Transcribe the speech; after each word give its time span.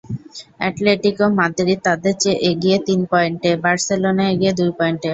Atletico 0.59 1.25
Madrid 1.39 1.79
তাদের 1.87 2.13
চেয়ে 2.21 2.41
এগিয়ে 2.49 2.77
তিন 2.87 2.99
পয়েন্টে, 3.11 3.51
বার্সেলোনা 3.63 4.23
এগিয়ে 4.33 4.53
দুই 4.59 4.71
পয়েন্টে। 4.79 5.07